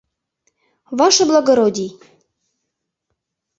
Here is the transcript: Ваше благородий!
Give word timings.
Ваше 0.99 1.23
благородий! 1.29 1.91